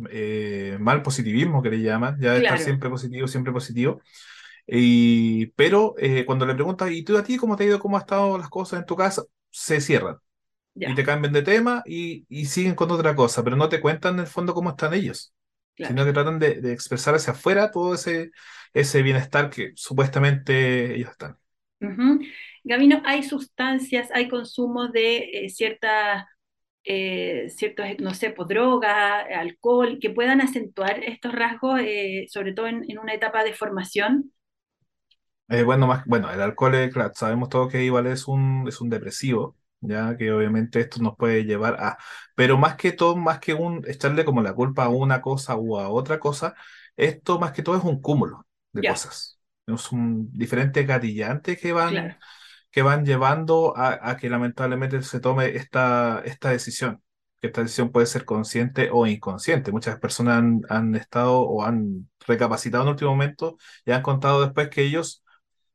eh, 0.10 0.78
mal 0.80 1.02
positivismo 1.02 1.62
que 1.62 1.70
le 1.70 1.82
llaman, 1.82 2.20
ya 2.20 2.34
de 2.34 2.40
estar 2.40 2.60
Claro, 2.60 2.60
siempre 2.60 2.90
positivo, 2.90 3.28
siempre 3.28 3.54
positivo. 3.54 4.02
Y, 4.68 5.48
pero 5.50 5.96
eh, 6.00 6.26
cuando 6.26 6.46
le 6.46 6.56
preguntas, 6.56 6.92
¿y 6.92 7.04
tú 7.04 7.18
a 7.18 7.24
ti 7.24 7.38
cómo 7.38 7.56
te 7.56 7.64
ha 7.66 7.68
ido, 7.68 7.80
cómo 7.80 7.98
han 7.98 8.02
estado 8.04 8.38
las 8.38 8.50
cosas 8.50 8.80
en 8.82 8.86
tu 8.86 8.96
casa? 8.96 9.24
Se 9.52 9.82
cierran 9.82 10.18
y 10.84 10.94
ya, 10.94 10.96
te 10.96 11.04
cambian 11.04 11.34
de 11.34 11.42
tema 11.42 11.84
y, 11.86 12.26
y 12.30 12.46
siguen 12.46 12.76
con 12.76 12.92
otra 12.92 13.16
cosa, 13.16 13.44
pero 13.44 13.56
no 13.56 13.70
te 13.70 13.82
cuentan 13.82 14.16
en 14.16 14.22
el 14.22 14.28
fondo 14.28 14.54
cómo 14.54 14.72
están 14.72 14.94
ellos, 14.94 15.34
claro. 15.76 15.96
sino 15.96 16.06
que 16.06 16.14
tratan 16.14 16.40
de, 16.40 16.62
de 16.62 16.74
expresar 16.74 17.16
hacia 17.16 17.34
afuera 17.34 17.72
todo 17.72 17.94
ese, 17.96 18.32
ese 18.74 19.02
bienestar 19.04 19.50
que 19.50 19.72
supuestamente 19.76 20.96
ellos 20.96 21.12
están. 21.12 21.38
Ujú. 21.82 22.20
Gabino, 22.64 23.02
hay 23.06 23.24
sustancias, 23.24 24.10
hay 24.14 24.28
consumos 24.30 24.92
de 24.92 25.46
eh, 25.46 25.50
ciertas, 25.50 26.26
eh, 26.86 27.50
ciertos, 27.50 27.86
no 28.00 28.14
sé, 28.14 28.32
pues, 28.32 28.48
droga, 28.48 29.20
alcohol, 29.22 29.98
que 30.02 30.10
puedan 30.12 30.42
acentuar 30.42 31.04
estos 31.04 31.34
rasgos, 31.34 31.80
eh, 31.82 32.26
sobre 32.30 32.54
todo 32.54 32.68
en, 32.68 32.84
en 32.90 33.00
una 33.00 33.14
etapa 33.14 33.44
de 33.44 33.54
formación. 33.54 34.32
Eh, 35.48 35.62
bueno, 35.64 35.86
más, 35.88 36.04
bueno, 36.06 36.32
el 36.32 36.42
alcohol, 36.42 36.74
es, 36.76 36.92
claro, 36.94 37.12
sabemos 37.16 37.50
todos 37.50 37.72
que 37.72 37.84
igual 37.84 38.08
es 38.08 38.28
un, 38.28 38.66
es 38.68 38.82
un 38.82 38.90
depresivo, 38.90 39.56
ya 39.80 40.18
que 40.18 40.32
obviamente 40.32 40.80
esto 40.80 41.00
nos 41.04 41.16
puede 41.16 41.44
llevar 41.46 41.76
a, 41.80 41.98
pero 42.36 42.58
más 42.58 42.76
que 42.78 42.92
todo, 42.94 43.16
más 43.16 43.40
que 43.40 43.54
un 43.54 43.84
echarle 43.88 44.26
como 44.26 44.42
la 44.42 44.54
culpa 44.56 44.86
a 44.86 44.90
una 44.90 45.22
cosa 45.22 45.56
u 45.56 45.78
a 45.78 45.90
otra 45.90 46.20
cosa, 46.20 46.56
esto 46.98 47.38
más 47.40 47.52
que 47.52 47.62
todo 47.62 47.78
es 47.78 47.84
un 47.84 48.02
cúmulo 48.02 48.48
de 48.72 48.84
Ya, 48.84 48.84
cosas. 48.84 49.40
Es 49.68 49.92
un 49.92 50.32
diferentes 50.32 50.86
gatillantes 50.88 51.60
que 51.62 51.74
van, 51.74 52.08
claro, 52.08 52.16
que 52.76 52.84
van 52.84 53.06
llevando 53.08 53.78
a, 53.78 54.12
a 54.12 54.18
que 54.18 54.30
lamentablemente 54.30 55.02
se 55.04 55.22
tome 55.22 55.56
esta, 55.58 56.22
esta 56.26 56.52
decisión. 56.52 57.02
Que 57.42 57.48
esta 57.48 57.64
decisión 57.64 57.92
puede 57.94 58.08
ser 58.08 58.26
consciente 58.26 58.90
o 58.94 59.08
inconsciente. 59.08 59.72
Muchas 59.74 60.00
personas 60.00 60.40
han, 60.40 60.62
han 60.70 60.96
estado 60.96 61.42
o 61.42 61.64
han 61.64 62.10
recapacitado 62.28 62.84
en 62.86 62.92
último 62.92 63.12
momento 63.12 63.58
y 63.86 63.94
han 63.94 64.04
contado 64.04 64.44
después 64.44 64.70
que 64.70 64.84
ellos 64.84 65.24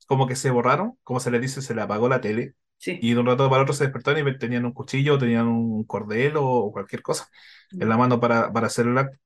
como 0.07 0.27
que 0.27 0.37
se 0.37 0.51
borraron, 0.51 0.99
como 1.05 1.21
se 1.21 1.31
les 1.31 1.41
dice, 1.41 1.63
se 1.63 1.75
le 1.75 1.83
apagó 1.83 2.09
la 2.09 2.21
tele 2.21 2.55
sí. 2.79 3.01
y 3.01 3.15
de 3.15 3.21
un 3.21 3.27
rato 3.27 3.49
para 3.51 3.63
otro 3.63 3.75
se 3.75 3.85
despertaron 3.85 4.27
y 4.29 4.39
tenían 4.39 4.65
un 4.67 4.73
cuchillo, 4.73 5.19
tenían 5.19 5.49
un 5.49 5.85
cordel 5.85 6.37
o, 6.37 6.45
o 6.47 6.73
cualquier 6.73 7.03
cosa 7.03 7.29
en 7.79 7.89
Mm, 7.89 7.91
la 7.91 7.97
mano 7.99 8.21
para, 8.21 8.53
para 8.53 8.67
hacer 8.69 8.87
el 8.89 8.99
acto. 8.99 9.19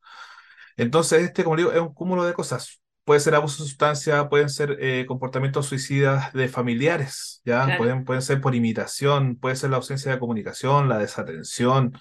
Entonces, 0.76 1.22
este, 1.22 1.44
como 1.44 1.56
digo, 1.56 1.72
es 1.72 1.80
un 1.80 1.94
cúmulo 1.94 2.24
de 2.24 2.34
cosas. 2.34 2.80
Puede 3.04 3.20
ser 3.20 3.34
abuso 3.34 3.62
de 3.62 3.68
sustancia, 3.68 4.28
pueden 4.30 4.48
ser 4.48 4.78
eh, 4.80 5.04
comportamientos 5.06 5.66
suicidas 5.66 6.32
de 6.32 6.48
familiares, 6.48 7.42
¿ya? 7.44 7.64
Claro, 7.64 7.78
Pueden, 7.78 8.04
pueden 8.04 8.22
ser 8.22 8.40
por 8.40 8.54
imitación, 8.54 9.36
puede 9.36 9.56
ser 9.56 9.70
la 9.70 9.76
ausencia 9.76 10.10
de 10.10 10.18
comunicación, 10.18 10.88
la 10.88 10.98
desatención, 10.98 11.92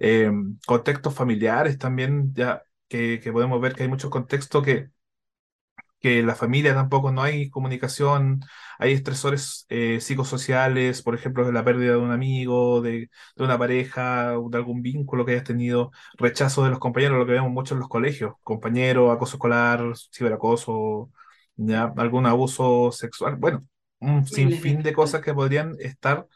eh, 0.00 0.30
contextos 0.66 1.14
familiares 1.14 1.78
también, 1.78 2.34
ya 2.34 2.62
que, 2.88 3.20
que 3.20 3.32
podemos 3.32 3.60
ver 3.60 3.74
que 3.74 3.84
hay 3.84 3.88
muchos 3.88 4.10
contextos 4.10 4.62
que 4.62 4.90
que 6.00 6.20
en 6.20 6.26
la 6.26 6.34
familia 6.34 6.74
tampoco 6.74 7.12
no 7.12 7.22
hay 7.22 7.50
comunicación, 7.50 8.40
hay 8.78 8.92
estresores 8.92 9.66
eh, 9.68 10.00
psicosociales, 10.00 11.02
por 11.02 11.14
ejemplo, 11.14 11.44
de 11.46 11.52
la 11.52 11.64
pérdida 11.64 11.92
de 11.92 11.98
un 11.98 12.10
amigo, 12.12 12.80
de, 12.80 13.10
de 13.36 13.44
una 13.44 13.58
pareja, 13.58 14.32
de 14.50 14.56
algún 14.58 14.82
vínculo 14.82 15.24
que 15.26 15.32
hayas 15.32 15.44
tenido, 15.44 15.90
rechazo 16.18 16.64
de 16.64 16.70
los 16.70 16.78
compañeros, 16.78 17.18
lo 17.18 17.26
que 17.26 17.32
vemos 17.32 17.50
mucho 17.50 17.74
en 17.74 17.80
los 17.80 17.88
colegios, 17.88 18.34
compañeros, 18.42 19.10
acoso 19.14 19.36
escolar, 19.36 19.82
ciberacoso, 20.12 21.10
ya, 21.56 21.92
algún 21.96 22.26
abuso 22.26 22.92
sexual, 22.92 23.36
bueno, 23.36 23.66
un 24.00 24.26
sinfín 24.26 24.82
de 24.82 24.92
cosas 24.94 25.20
que 25.22 25.34
podrían 25.34 25.74
estar 25.80 26.26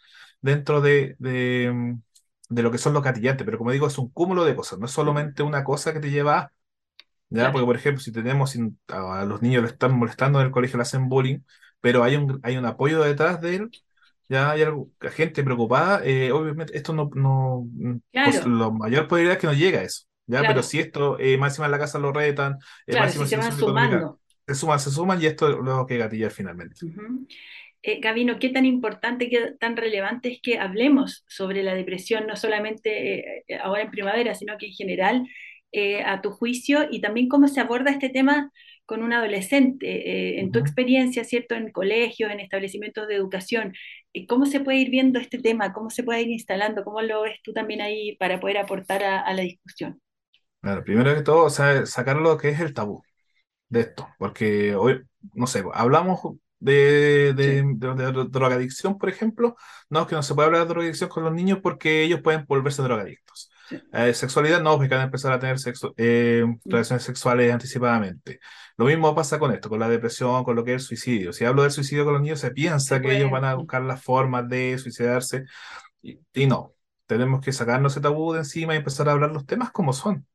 dentro 0.42 0.80
de, 0.80 1.16
de, 1.18 1.96
de 2.48 2.62
lo 2.62 2.70
que 2.70 2.78
son 2.78 2.92
los 2.92 3.02
gatillantes, 3.02 3.44
pero 3.44 3.58
como 3.58 3.70
digo, 3.72 3.86
es 3.86 3.98
un 3.98 4.10
cúmulo 4.10 4.44
de 4.44 4.54
cosas, 4.56 4.78
no 4.78 4.86
es 4.86 4.92
solamente 4.92 5.42
una 5.42 5.64
cosa 5.64 5.92
que 5.92 6.00
te 6.00 6.10
lleva 6.10 6.38
a 6.40 6.52
¿ya? 7.34 7.52
Porque, 7.52 7.66
por 7.66 7.76
ejemplo, 7.76 8.00
si 8.00 8.12
tenemos 8.12 8.56
a 8.88 9.24
los 9.24 9.42
niños 9.42 9.62
le 9.62 9.68
están 9.68 9.98
molestando 9.98 10.40
en 10.40 10.46
el 10.46 10.52
colegio, 10.52 10.76
le 10.76 10.82
hacen 10.82 11.08
bullying, 11.08 11.40
pero 11.80 12.02
hay 12.02 12.16
un, 12.16 12.40
hay 12.42 12.56
un 12.56 12.64
apoyo 12.64 13.02
detrás 13.02 13.40
de 13.40 13.56
él, 13.56 13.70
ya 14.28 14.52
hay 14.52 14.62
algo, 14.62 14.90
gente 15.00 15.42
preocupada, 15.42 16.00
eh, 16.04 16.32
obviamente 16.32 16.76
esto 16.76 16.92
no, 16.92 17.10
no, 17.14 17.68
pues 18.12 18.40
claro, 18.40 18.48
la 18.48 18.70
mayor 18.70 19.06
probabilidad 19.06 19.34
es 19.34 19.40
que 19.40 19.46
no 19.46 19.52
llegue 19.52 19.78
a 19.78 19.82
eso, 19.82 20.04
¿ya? 20.26 20.38
Pero 20.38 20.52
claro, 20.52 20.62
si 20.62 20.80
esto, 20.80 21.18
eh, 21.18 21.36
más 21.36 21.52
encima 21.52 21.66
en 21.66 21.72
la 21.72 21.78
casa 21.78 21.98
lo 21.98 22.12
retan, 22.12 22.54
eh, 22.86 22.92
claro, 22.92 23.06
encima 23.06 23.24
si 23.24 23.30
se 23.30 23.36
van 23.36 23.52
sumando. 23.52 24.20
se 24.46 24.54
suman, 24.54 24.80
se 24.80 24.90
suman 24.90 25.22
y 25.22 25.26
esto 25.26 25.48
es 25.48 25.56
lo 25.56 25.86
que 25.86 25.98
gatilla 25.98 26.30
finalmente. 26.30 26.86
Ujú. 26.86 27.26
Eh, 27.86 28.00
Gabino, 28.00 28.38
qué 28.38 28.48
tan 28.48 28.64
importante, 28.64 29.28
qué 29.28 29.52
tan 29.60 29.76
relevante 29.76 30.32
es 30.32 30.40
que 30.42 30.58
hablemos 30.58 31.22
sobre 31.28 31.62
la 31.62 31.74
depresión, 31.74 32.26
no 32.26 32.34
solamente 32.34 33.42
eh, 33.46 33.58
ahora 33.62 33.82
en 33.82 33.90
primavera, 33.90 34.34
sino 34.34 34.56
que 34.56 34.68
en 34.68 34.72
general, 34.72 35.26
eh, 35.74 36.02
a 36.04 36.22
tu 36.22 36.30
juicio, 36.32 36.86
y 36.90 37.00
también 37.00 37.28
cómo 37.28 37.48
se 37.48 37.60
aborda 37.60 37.90
este 37.92 38.08
tema 38.10 38.52
con 38.86 39.02
un 39.02 39.12
adolescente, 39.12 39.86
eh, 40.36 40.40
en 40.40 40.52
tu 40.52 40.58
experiencia, 40.58 41.24
¿cierto? 41.24 41.54
En 41.54 41.72
colegios, 41.72 42.30
en 42.30 42.40
establecimientos 42.40 43.08
de 43.08 43.16
educación, 43.16 43.74
eh, 44.14 44.26
¿cómo 44.26 44.46
se 44.46 44.60
puede 44.60 44.78
ir 44.78 44.90
viendo 44.90 45.18
este 45.20 45.38
tema? 45.38 45.72
¿Cómo 45.72 45.90
se 45.90 46.02
puede 46.04 46.22
ir 46.22 46.30
instalando? 46.30 46.84
¿Cómo 46.84 47.02
lo 47.02 47.22
ves 47.22 47.40
tú 47.42 47.52
también 47.52 47.80
ahí 47.82 48.16
para 48.16 48.40
poder 48.40 48.58
aportar 48.58 49.02
a, 49.04 49.20
a 49.20 49.34
la 49.34 49.42
discusión? 49.42 50.00
Claro, 50.60 50.82
primero 50.82 51.14
que 51.14 51.22
todo, 51.22 51.50
sacar 51.50 52.16
lo 52.16 52.38
que 52.38 52.48
es 52.50 52.60
el 52.60 52.72
tabú. 52.74 53.02
de 53.70 53.80
esto, 53.82 54.08
porque 54.18 54.76
hoy, 54.76 55.02
no 55.34 55.46
sé, 55.48 55.64
hablamos 55.74 56.20
de, 56.60 57.34
de, 57.34 57.34
Sí, 57.40 57.64
de- 57.76 57.94
de 57.96 58.12
drogadicción, 58.30 58.98
por 58.98 59.08
ejemplo, 59.10 59.56
no, 59.90 60.06
que 60.06 60.16
no 60.16 60.22
se 60.24 60.34
puede 60.34 60.46
hablar 60.48 60.62
de 60.62 60.68
drogadicción 60.68 61.10
con 61.10 61.24
los 61.24 61.34
niños 61.34 61.60
porque 61.62 62.04
ellos 62.04 62.20
pueden 62.22 62.46
volverse 62.46 62.82
drogadictos. 62.82 63.50
Sí. 63.68 63.84
Eh, 63.92 64.12
sexualidad, 64.14 64.60
no, 64.62 64.76
porque 64.76 64.88
van 64.94 65.00
a 65.02 65.04
empezar 65.04 65.32
a 65.32 65.38
tener 65.38 65.58
sexo, 65.58 65.94
eh, 65.96 66.44
Mm, 66.66 66.70
relaciones 66.70 67.04
sexuales 67.04 67.52
anticipadamente. 67.52 68.40
Lo 68.76 68.86
mismo 68.86 69.14
pasa 69.14 69.38
con 69.38 69.52
esto, 69.52 69.68
con 69.68 69.78
la 69.80 69.88
depresión, 69.88 70.44
con 70.44 70.56
lo 70.56 70.64
que 70.64 70.74
es 70.74 70.82
el 70.82 70.86
suicidio. 70.88 71.32
Si 71.32 71.44
hablo 71.44 71.62
del 71.62 71.70
suicidio 71.70 72.04
con 72.04 72.14
los 72.14 72.22
niños, 72.22 72.40
se 72.40 72.48
Se 72.48 72.52
piensa 72.52 73.00
que 73.00 73.12
ellos 73.16 73.30
van 73.30 73.44
a 73.44 73.54
buscar 73.54 73.82
las 73.82 74.02
formas 74.02 74.48
de 74.48 74.76
suicidarse 74.78 75.44
y, 76.02 76.20
y 76.34 76.46
no. 76.46 76.74
Tenemos 77.06 77.40
que 77.42 77.52
sacarnos 77.52 77.92
ese 77.94 78.00
tabú 78.02 78.32
de 78.32 78.40
encima 78.40 78.74
y 78.74 78.78
empezar 78.78 79.08
a 79.08 79.12
hablar 79.12 79.32
los 79.32 79.46
temas 79.46 79.70
como 79.72 79.92
son. 79.92 80.26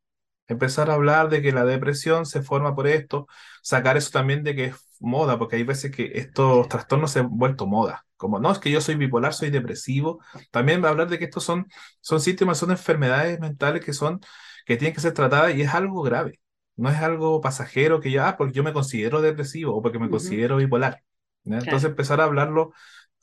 Empezar 0.48 0.90
a 0.92 0.96
hablar 0.96 1.30
de 1.30 1.42
que 1.42 1.52
la 1.54 1.66
depresión 1.66 2.26
se 2.26 2.42
forma 2.44 2.76
por 2.76 2.88
esto, 2.88 3.28
sacar 3.64 3.98
eso 3.98 4.12
también 4.12 4.44
de 4.44 4.56
que 4.56 4.66
es 4.68 4.76
moda, 5.00 5.40
porque 5.40 5.58
hay 5.58 5.64
veces 5.64 5.92
que 5.92 6.12
estos 6.16 6.68
trastornos 6.70 7.12
se 7.12 7.20
han 7.22 7.30
vuelto 7.38 7.68
moda. 7.68 8.06
Como 8.20 8.38
no, 8.38 8.52
es 8.52 8.60
que 8.60 8.70
yo 8.70 8.82
soy 8.82 8.96
bipolar, 8.96 9.34
soy 9.34 9.50
depresivo. 9.50 10.20
También 10.52 10.84
va 10.84 10.90
a 10.90 10.92
hablar 10.92 11.08
de 11.08 11.18
que 11.18 11.24
estos 11.24 11.46
son, 11.46 11.68
son 12.02 12.20
síntomas, 12.20 12.58
son 12.58 12.72
enfermedades 12.72 13.40
mentales 13.40 13.84
que 13.84 13.94
son, 13.94 14.20
que 14.66 14.76
tienen 14.76 14.94
que 14.94 15.00
ser 15.00 15.14
tratadas 15.14 15.56
y 15.56 15.62
es 15.62 15.74
algo 15.74 16.02
grave. 16.02 16.42
No 16.76 16.90
es 16.90 16.98
algo 16.98 17.40
pasajero 17.40 18.02
que 18.02 18.12
ya, 18.12 18.28
ah, 18.28 18.38
porque 18.38 18.54
yo 18.54 18.62
me 18.64 18.74
considero 18.74 19.22
depresivo 19.22 19.74
o 19.74 19.82
porque 19.82 20.00
me 20.00 20.10
considero 20.10 20.58
bipolar. 20.58 21.02
Entonces 21.46 21.70
Claro, 21.70 21.88
empezar 21.88 22.20
a 22.20 22.26
hablarlo 22.26 22.74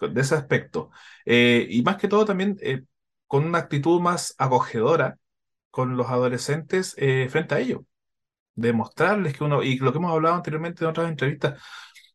de 0.01 0.19
ese 0.19 0.35
aspecto. 0.35 0.91
Eh, 1.27 1.67
y 1.69 1.83
más 1.83 1.97
que 1.99 2.09
todo 2.09 2.25
también 2.25 2.57
eh, 2.63 2.83
con 3.27 3.45
una 3.45 3.59
actitud 3.59 4.01
más 4.01 4.35
acogedora 4.39 5.19
con 5.71 5.99
los 5.99 6.09
adolescentes 6.09 6.95
eh, 6.97 7.29
frente 7.31 7.55
a 7.55 7.59
ellos, 7.61 7.83
demostrarles 8.55 9.37
que 9.37 9.45
uno, 9.45 9.63
y 9.63 9.77
lo 9.79 9.93
que 9.93 9.99
hemos 9.99 10.13
hablado 10.13 10.37
anteriormente 10.37 10.85
en 10.85 10.91
otras 10.91 11.09
entrevistas, 11.11 11.63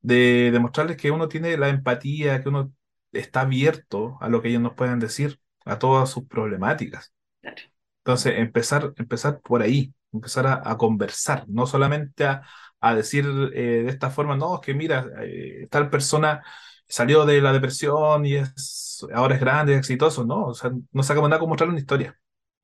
de 0.02 0.52
demostrarles 0.52 0.98
que 0.98 1.12
uno 1.12 1.28
tiene 1.28 1.58
la 1.58 1.70
empatía, 1.70 2.42
que 2.42 2.50
uno 2.50 2.74
está 3.12 3.42
abierto 3.42 4.18
a 4.22 4.30
lo 4.30 4.42
que 4.42 4.50
ellos 4.50 4.62
nos 4.62 4.74
puedan 4.74 5.00
decir, 5.00 5.40
a 5.66 5.80
todas 5.80 6.10
sus 6.10 6.26
problemáticas. 6.28 7.14
claro. 7.42 7.62
Entonces, 8.00 8.40
empezar, 8.40 8.94
empezar 8.98 9.42
por 9.42 9.62
ahí, 9.62 9.94
empezar 10.12 10.48
a, 10.48 10.62
a 10.66 10.78
conversar, 10.78 11.46
no 11.48 11.68
solamente 11.68 12.26
a, 12.26 12.42
a 12.80 12.96
decir 12.96 13.26
eh, 13.54 13.84
de 13.84 13.90
esta 13.90 14.10
forma, 14.10 14.36
no, 14.36 14.56
es 14.56 14.62
que 14.62 14.74
mira, 14.74 15.08
eh, 15.22 15.68
tal 15.70 15.90
persona 15.90 16.44
salió 16.88 17.26
de 17.26 17.42
la 17.42 17.54
depresión 17.54 18.26
y 18.26 18.36
es, 18.36 19.06
ahora 19.14 19.36
es 19.36 19.42
grande, 19.42 19.74
es 19.74 19.80
exitoso, 19.80 20.26
no, 20.26 20.46
o 20.48 20.54
sea, 20.54 20.72
no 20.92 21.04
sacamos 21.04 21.30
nada 21.30 21.40
con 21.40 21.50
mostrarle 21.50 21.74
una 21.74 21.80
historia 21.82 22.18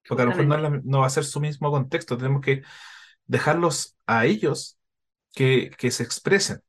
porque 0.08 0.24
a 0.24 0.25
lo 0.25 0.32
mejor 0.32 0.46
no, 0.48 0.82
no 0.84 1.00
va 1.01 1.08
a 1.08 1.10
ser 1.10 1.25
su 1.25 1.39
mismo 1.39 1.72
contexto. 1.72 2.17
Tenemos 2.17 2.41
que 2.41 2.63
dejarlos 3.25 3.96
a 4.06 4.25
ellos 4.25 4.77
que, 5.34 5.72
que 5.77 5.91
se 5.91 6.03
expresen. 6.03 6.62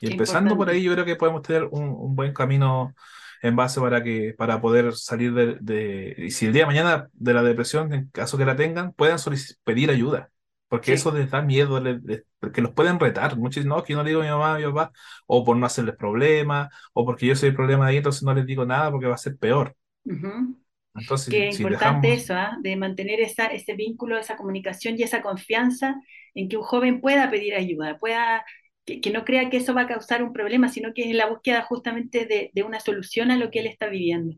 Y 0.00 0.06
Qué 0.06 0.14
empezando 0.14 0.56
por 0.56 0.68
ahí, 0.70 0.82
yo 0.82 0.92
creo 0.92 1.04
que 1.04 1.16
podemos 1.16 1.42
tener 1.42 1.64
un, 1.70 1.84
un 1.90 2.16
buen 2.16 2.32
camino 2.32 2.94
en 3.42 3.56
base 3.56 3.80
para 3.80 4.02
que, 4.02 4.34
para 4.36 4.60
poder 4.60 4.94
salir 4.94 5.32
de, 5.34 5.56
de- 5.60 6.14
y 6.18 6.30
si 6.30 6.46
el 6.46 6.52
día 6.52 6.62
de 6.62 6.66
mañana 6.66 7.08
de 7.12 7.34
la 7.34 7.42
depresión, 7.42 7.92
en 7.92 8.08
caso 8.10 8.36
que 8.38 8.44
la 8.44 8.56
tengan, 8.56 8.92
puedan 8.92 9.18
pedir 9.64 9.90
ayuda. 9.90 10.30
Porque 10.68 10.92
eso 10.92 11.10
Sí. 11.10 11.12
les 11.12 11.30
da 11.30 11.42
miedo, 11.42 11.80
les- 11.80 12.02
les- 12.04 12.24
porque 12.38 12.60
los 12.62 12.72
pueden 12.72 13.00
retar. 13.00 13.36
Muchos 13.36 13.64
no, 13.66 13.82
que 13.82 13.92
yo 13.92 13.96
no 13.98 14.04
le 14.04 14.10
digo 14.10 14.20
a 14.22 14.24
mi 14.24 14.30
mamá, 14.30 14.54
a 14.54 14.58
mi 14.58 14.64
papá, 14.64 14.92
o 15.26 15.44
por 15.44 15.56
no 15.56 15.66
hacerles 15.66 15.96
problema, 15.96 16.70
o 16.92 17.04
porque 17.04 17.26
yo 17.26 17.34
soy 17.36 17.48
el 17.50 17.54
problema 17.56 17.86
de 17.86 17.90
ahí, 17.92 17.96
entonces 17.98 18.22
no 18.22 18.34
les 18.34 18.46
digo 18.46 18.64
nada 18.66 18.90
porque 18.90 19.06
va 19.06 19.14
a 19.14 19.18
ser 19.18 19.36
peor. 19.38 19.74
ujú. 20.04 20.56
Entonces, 20.94 21.36
Qué 21.36 21.48
si 21.48 21.64
importante 21.64 21.66
dejamos 21.66 22.14
eso, 22.14 22.34
¿ah? 22.34 22.58
De 22.62 22.76
mantener 22.76 23.20
esa, 23.20 23.46
ese 23.48 23.74
vínculo, 23.74 24.18
esa 24.18 24.36
comunicación 24.36 24.96
y 24.98 25.02
esa 25.04 25.22
confianza 25.22 25.96
en 26.34 26.48
que 26.48 26.56
un 26.58 26.64
joven 26.64 27.00
pueda 27.00 27.30
pedir 27.30 27.54
ayuda, 27.54 27.98
pueda, 27.98 28.44
que, 28.84 29.00
que 29.00 29.10
no 29.10 29.24
crea 29.24 29.50
que 29.50 29.58
eso 29.58 29.74
va 29.74 29.82
a 29.82 29.86
causar 29.88 30.22
un 30.22 30.32
problema, 30.32 30.68
sino 30.68 30.92
que 30.94 31.08
es 31.10 31.14
la 31.16 31.26
búsqueda 31.28 31.62
justamente 31.62 32.26
de, 32.26 32.50
de 32.54 32.62
una 32.62 32.80
solución 32.80 33.30
a 33.30 33.36
lo 33.38 33.50
que 33.50 33.60
él 33.60 33.66
está 33.66 33.88
viviendo. 33.88 34.36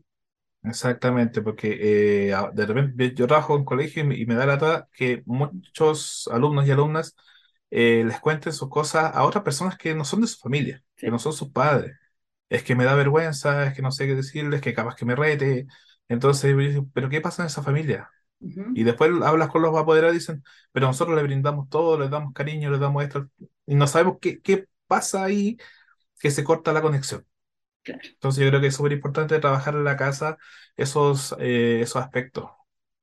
Exactamente, 0.65 1.41
porque 1.41 2.29
eh, 2.29 2.33
de 2.53 2.65
repente 2.65 3.13
yo 3.13 3.27
trabajo 3.27 3.57
en 3.57 3.65
colegio 3.65 4.01
y 4.03 4.07
me, 4.07 4.15
y 4.17 4.25
me 4.25 4.33
da 4.35 4.45
la 4.45 4.53
lata 4.53 4.87
que 4.93 5.21
muchos 5.25 6.29
alumnos 6.31 6.65
y 6.65 6.71
alumnas 6.71 7.15
eh, 7.69 8.03
les 8.05 8.19
cuenten 8.21 8.53
sus 8.53 8.69
cosas 8.69 9.13
a 9.13 9.25
otras 9.25 9.43
personas 9.43 9.77
que 9.77 9.93
no 9.93 10.05
son 10.05 10.21
de 10.21 10.27
su 10.27 10.37
familia, 10.39 10.81
que 11.03 11.11
no 11.11 11.19
Sí. 11.19 11.19
son 11.19 11.33
sus 11.33 11.49
padres. 11.51 11.97
Es 12.49 12.63
que 12.63 12.75
me 12.75 12.85
da 12.85 12.95
vergüenza, 12.95 13.65
es 13.67 13.73
que 13.75 13.81
no 13.81 13.91
sé 13.91 14.07
qué 14.07 14.15
decirles, 14.15 14.61
que 14.61 14.73
capaz 14.73 14.95
que 14.95 15.03
me 15.05 15.15
rete. 15.17 15.67
Entonces, 16.07 16.55
¿pero 16.93 17.09
qué 17.09 17.19
pasa 17.21 17.43
en 17.43 17.47
esa 17.47 17.63
familia? 17.63 18.09
Y 18.39 18.83
después 18.83 19.11
hablas 19.23 19.49
con 19.49 19.61
los 19.61 19.75
apoderados 19.77 20.15
y 20.15 20.19
dicen, 20.19 20.43
pero 20.71 20.87
nosotros 20.87 21.15
le 21.15 21.23
brindamos 21.23 21.69
todo, 21.69 21.97
les 21.99 22.09
damos 22.09 22.33
cariño, 22.33 22.71
les 22.71 22.79
damos 22.79 23.03
esto, 23.03 23.29
y 23.65 23.75
no 23.75 23.87
sabemos 23.87 24.17
qué, 24.21 24.41
qué 24.41 24.67
pasa 24.87 25.23
ahí 25.23 25.57
que 26.19 26.31
se 26.31 26.43
corta 26.43 26.73
la 26.73 26.81
conexión. 26.81 27.25
Claro. 27.83 28.01
Entonces 28.03 28.43
yo 28.43 28.49
creo 28.49 28.61
que 28.61 28.67
es 28.67 28.75
súper 28.75 28.93
importante 28.93 29.39
trabajar 29.39 29.75
en 29.75 29.83
la 29.83 29.97
casa 29.97 30.37
esos, 30.77 31.35
eh, 31.39 31.81
esos 31.81 32.01
aspectos, 32.01 32.49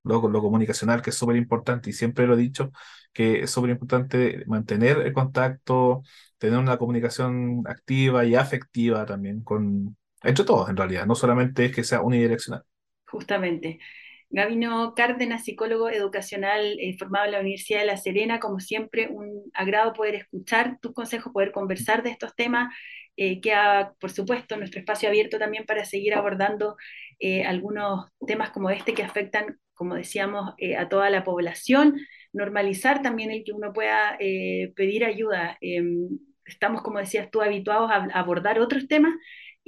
lo, 0.03 0.27
lo 0.29 0.41
comunicacional, 0.43 1.03
que 1.03 1.11
es 1.11 1.17
súper 1.17 1.37
importante, 1.37 1.91
y 1.91 1.93
siempre 1.93 2.27
lo 2.27 2.35
he 2.35 2.37
dicho, 2.39 2.73
que 3.13 3.43
es 3.43 3.51
súper 3.51 3.71
importante 3.71 4.45
mantener 4.47 4.99
el 4.99 5.13
contacto, 5.13 6.03
tener 6.39 6.59
una 6.59 6.79
comunicación 6.79 7.63
activa 7.67 8.25
y 8.25 8.35
afectiva 8.35 9.05
también 9.07 9.43
con, 9.43 9.97
entre 10.23 10.45
todos 10.45 10.69
en 10.71 10.77
realidad, 10.77 11.07
no 11.07 11.15
solamente 11.15 11.67
es 11.67 11.75
que 11.75 11.85
sea 11.85 12.01
unidireccional. 12.03 12.65
Justamente. 13.07 13.79
Gabino 14.31 14.95
Cárdenas, 14.95 15.45
psicólogo 15.45 15.91
educacional 15.91 16.79
eh, 16.79 16.97
formado 16.99 17.27
en 17.27 17.33
la 17.33 17.41
Universidad 17.41 17.81
de 17.81 17.87
La 17.87 17.97
Serena, 17.97 18.39
como 18.39 18.61
siempre, 18.61 19.09
un 19.09 19.51
agrado 19.55 19.93
poder 19.93 20.15
escuchar 20.15 20.79
tus 20.81 20.93
consejos, 20.93 21.33
poder 21.33 21.51
conversar 21.53 22.03
de 22.05 22.11
estos 22.11 22.35
temas. 22.37 22.73
Eh, 23.17 23.41
queda, 23.41 23.95
por 24.01 24.11
supuesto, 24.11 24.57
nuestro 24.57 24.81
espacio 24.81 25.09
abierto 25.09 25.39
también 25.39 25.67
para 25.67 25.85
seguir 25.85 26.15
abordando 26.15 26.77
eh, 27.19 27.45
algunos 27.45 28.07
temas 28.27 28.51
como 28.51 28.71
este 28.71 28.95
que 28.95 29.03
afectan, 29.03 29.59
como 29.75 29.97
decíamos, 29.97 30.55
eh, 30.59 30.77
a 30.77 30.89
toda 30.89 31.11
la 31.11 31.25
población. 31.25 31.97
Normalizar 32.33 33.03
también 33.03 33.31
el 33.33 33.43
que 33.45 33.53
uno 33.53 33.73
pueda 33.73 34.17
eh, 34.21 34.73
pedir 34.77 35.05
ayuda. 35.05 35.59
Eh, 35.61 35.83
estamos, 36.45 36.83
como 36.83 36.99
decías 36.99 37.31
tú, 37.31 37.43
habituados 37.43 37.91
a 37.91 38.05
abordar 38.19 38.61
otros 38.61 38.87
temas 38.89 39.13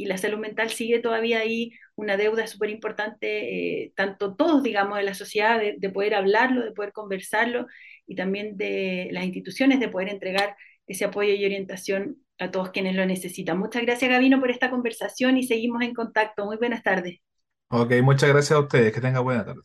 y 0.02 0.06
la 0.06 0.18
salud 0.18 0.38
mental 0.38 0.71
sigue 0.71 0.99
todavía 0.99 1.38
ahí 1.38 1.73
una 1.94 2.16
deuda 2.16 2.47
súper 2.49 2.71
importante, 2.71 3.85
eh, 3.85 3.92
tanto 3.94 4.35
todos, 4.35 4.62
digamos, 4.64 4.99
de 4.99 5.04
la 5.04 5.14
sociedad, 5.14 5.61
de, 5.61 5.76
de, 5.78 5.90
poder 5.90 6.14
hablarlo, 6.14 6.64
de 6.64 6.73
poder 6.73 6.92
conversarlo 6.92 7.66
y 8.04 8.16
también 8.16 8.56
de 8.56 9.09
las 9.12 9.25
instituciones 9.25 9.78
de 9.78 9.88
poder 9.88 10.09
entregar 10.09 10.56
ese 10.88 11.04
apoyo 11.04 11.32
y 11.32 11.44
orientación 11.44 12.16
a 12.40 12.50
todos 12.50 12.71
quienes 12.71 12.97
lo 12.97 13.06
necesitan. 13.06 13.59
Muchas 13.59 13.82
gracias, 13.82 14.11
Gabino, 14.11 14.40
por 14.40 14.50
esta 14.50 14.71
conversación 14.71 15.37
y 15.37 15.44
seguimos 15.44 15.82
en 15.82 15.94
contacto. 15.94 16.44
Muy 16.47 16.56
buenas 16.56 16.82
tardes. 16.82 17.21
Ok, 17.68 17.92
muchas 18.02 18.30
gracias 18.30 18.52
a 18.59 18.61
ustedes. 18.61 18.92
Que 18.92 19.00
tengan 19.00 19.23
buena 19.23 19.44
tarde. 19.44 19.62